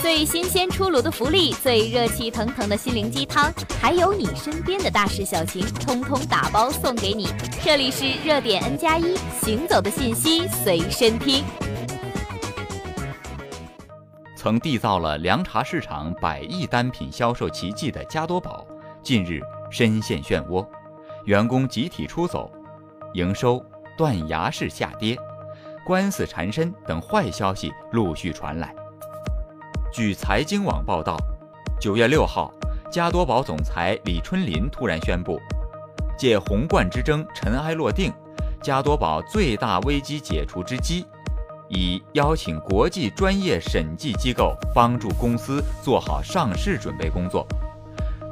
[0.00, 7.26] 最新鲜出炉的福利，最热气腾腾的心灵鸡汤，还有你身边的大事小情，通通打包送给你。
[7.64, 11.44] 这里是热点 N 加一，行走的信息随身听。
[14.36, 18.64] 曾缔造了凉茶市场百亿单品销售奇迹的加多宝，
[19.02, 20.64] 近日深陷漩涡，
[21.24, 22.48] 员工集体出走，
[23.14, 23.60] 营收
[23.96, 25.18] 断崖式下跌，
[25.84, 28.72] 官司缠身等坏消息陆续传来。
[29.90, 31.16] 据财经网报道，
[31.80, 32.52] 九月六号，
[32.92, 35.40] 加多宝总裁李春林突然宣布，
[36.16, 38.12] 借红冠之争尘埃落定，
[38.62, 41.06] 加多宝最大危机解除之机，
[41.70, 47.46] 以邀请国际专业审计机构帮助公司做好上市准备工作。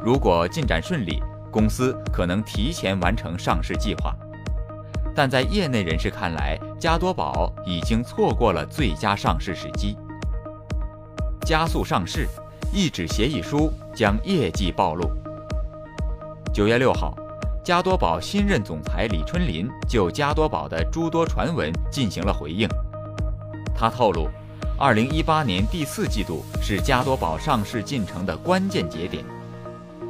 [0.05, 4.15] 如果进展顺利，公司可能提前完成上市计划。
[5.15, 9.97] 但在业内人士看来，加多宝已经错过了最佳上市时机。
[11.47, 12.27] 加速上市，
[12.73, 15.09] 一纸协议书将业绩暴露。
[16.53, 17.15] 九月六号，
[17.63, 22.69] 加多宝新任总裁李春林就加多宝的诸多传闻进行了回应。
[23.77, 24.29] 他透露，
[24.77, 29.25] 二零一八年第四季度是加多宝上市进程的关键节点，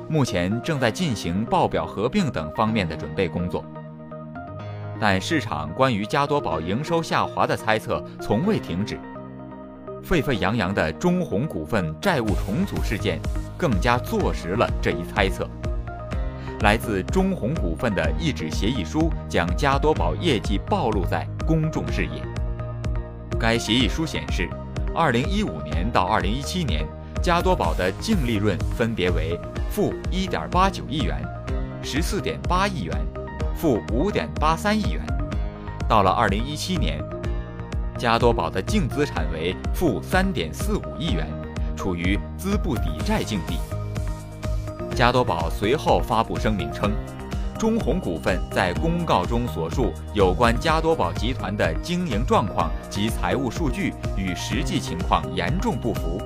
[0.09, 3.63] 目前正在进行报表合并等方面的准备工作。
[4.99, 8.99] 但市场关于加多宝营收下滑的猜测从未停止。
[10.07, 13.19] 沸沸扬扬的中弘股份债务重组事件，
[13.59, 15.51] 更加坐实了这一猜测。
[16.61, 22.23] 来自中弘股份的一纸协议书将加多宝业绩暴露在公众视野。
[23.37, 24.49] 该协议书显示
[24.95, 26.87] ，2015年到2017年，
[27.21, 29.37] 加多宝的净利润分别为
[29.69, 31.21] 负1.89亿元、
[31.83, 32.97] 14.8亿元、
[33.57, 35.05] 负5.83亿元。
[35.89, 37.16] 到了2017年。
[37.99, 41.27] 加多宝的净资产为负三点四五亿元，
[41.75, 43.59] 处于资不抵债境地。
[44.95, 46.93] 加多宝随后发布声明称，
[47.59, 56.21] 中弘股份在公告中所述有关加多宝集团的经营状况及财务数据与实际情况严重不符。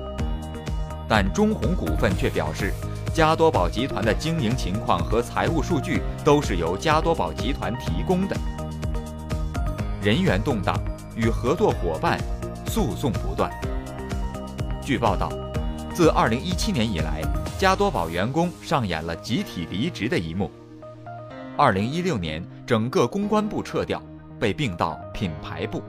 [1.07, 2.73] 但中弘股份却表示，
[3.13, 8.35] 加多宝集团的经营情况和财务数据都是由加多宝集团提供的。
[10.01, 10.77] 人员动荡。
[11.21, 12.19] 与合作伙伴
[12.65, 13.51] 诉讼不断。
[14.81, 15.31] 据报道，
[15.93, 17.21] 自2017年以来，
[17.59, 20.49] 加多宝员工上演了集体离职的一幕。
[21.57, 24.01] 2016年，整个公关部撤掉，
[24.39, 25.83] 被并到品牌部。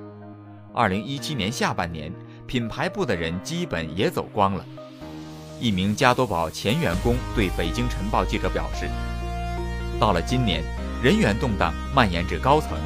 [0.75, 2.13] 2017年下半年，
[2.47, 4.63] 品牌部的人基本也走光了。
[5.59, 8.87] 一名加多宝前员工对北京晨报记者表示
[9.99, 10.63] ：“到了今年，
[11.03, 12.77] 人员动荡蔓延至高层。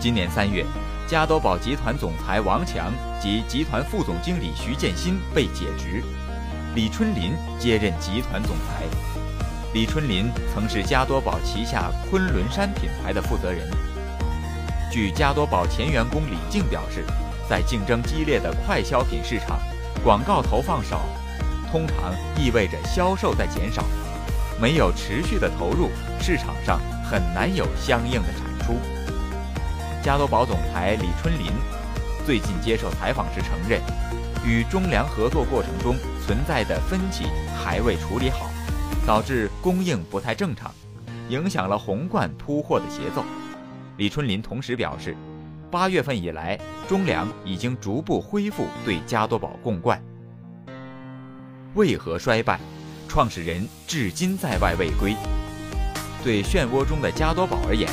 [0.00, 0.66] 今年三月。”
[1.06, 6.02] 加多宝集团总裁王强及集团副总经理徐建新被解职，
[6.74, 8.82] 李春林接任集团总裁。
[9.72, 13.68] 李春林曾是加多宝旗下昆仑山品牌的负责人。
[14.90, 17.04] 据加多宝前员工李静表示，
[17.48, 19.60] 在竞争激烈的快消品市场，
[20.02, 21.02] 广告投放少，
[21.70, 23.84] 通常意味着销售在减少。
[24.60, 25.88] 没有持续的投入，
[26.20, 28.74] 市场上很难有相应的产出。
[30.06, 31.50] 加多宝总裁李春林
[32.24, 33.82] 最近接受采访时承认，
[34.46, 37.24] 与中粮合作过程中存在的分歧
[37.60, 38.48] 还未处理好，
[39.04, 40.72] 导致供应不太正常，
[41.28, 43.24] 影响了红罐铺货的节奏。
[43.96, 45.16] 李春林同时表示，
[45.72, 46.56] 八月份以来，
[46.88, 50.00] 中粮已经逐步恢复对加多宝供罐。
[51.74, 52.60] 为何衰败？
[53.08, 55.16] 创始人至今在外未归。
[56.22, 57.90] 对漩涡中的加多宝而言。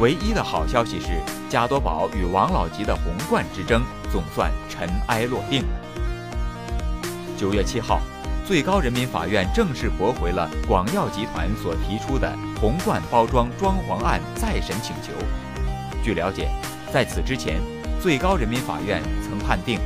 [0.00, 5.62] 唯一的好消息是，加多宝与王老吉的红罐之争总算尘埃落定。
[7.38, 8.00] 九月七号，
[8.44, 15.12] 最高人民法院正式驳回了广药集团所提出的红罐包装装潢案再审请求。
[16.02, 16.50] 据了解，
[16.92, 17.60] 在此之前，
[18.02, 19.78] 最高人民法院曾判定，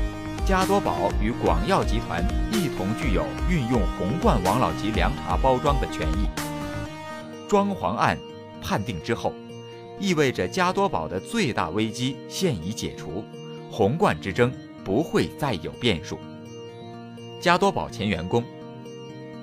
[0.47, 6.27] 加多宝与广药集团一同具有运用红罐王老吉凉茶包装的权益。
[7.47, 8.17] 装潢案
[8.63, 9.35] 判定之后。
[10.01, 13.25] 意味着加多宝的最大危机现已解除，
[13.71, 14.53] 红罐之争
[14.85, 16.19] 不会再有变数。
[17.41, 18.45] 加多宝前员工，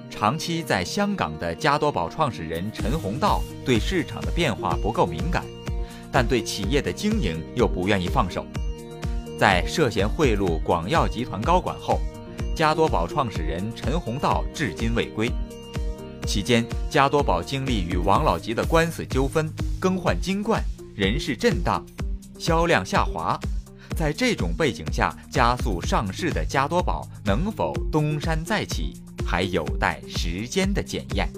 [0.10, 5.44] 长期在香港的加多宝创始人陈宏道对市场的变化不够敏感，
[6.12, 8.46] 但对企业的经营又不愿意放手。
[9.38, 12.00] 在涉嫌贿赂广药集团高管后，
[12.56, 15.30] 加多宝创始人陈宏道至今未归。
[16.25, 19.50] 期间，加多宝经历与王老吉的官司纠纷。
[19.80, 20.63] 更换金冠，
[20.95, 21.86] 人事震荡，
[22.39, 23.39] 销量下滑，
[23.95, 28.94] 在这种背景下加速上市的加多宝能否东山再起，
[29.25, 31.30] 还有待时间的检验。